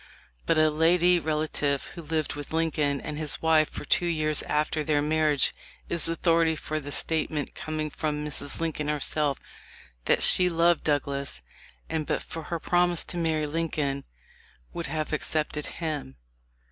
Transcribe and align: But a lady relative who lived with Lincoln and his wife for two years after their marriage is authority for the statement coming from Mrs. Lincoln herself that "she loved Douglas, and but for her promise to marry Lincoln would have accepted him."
But 0.47 0.57
a 0.57 0.71
lady 0.71 1.19
relative 1.19 1.83
who 1.93 2.01
lived 2.01 2.33
with 2.33 2.51
Lincoln 2.53 2.99
and 2.99 3.19
his 3.19 3.39
wife 3.39 3.69
for 3.69 3.85
two 3.85 4.07
years 4.07 4.41
after 4.41 4.83
their 4.83 4.99
marriage 4.99 5.53
is 5.89 6.09
authority 6.09 6.55
for 6.55 6.79
the 6.79 6.91
statement 6.91 7.53
coming 7.53 7.91
from 7.91 8.25
Mrs. 8.25 8.59
Lincoln 8.59 8.87
herself 8.87 9.37
that 10.05 10.23
"she 10.23 10.49
loved 10.49 10.83
Douglas, 10.83 11.43
and 11.87 12.07
but 12.07 12.23
for 12.23 12.41
her 12.45 12.59
promise 12.59 13.03
to 13.03 13.17
marry 13.17 13.45
Lincoln 13.45 14.03
would 14.73 14.87
have 14.87 15.13
accepted 15.13 15.67
him." 15.67 16.15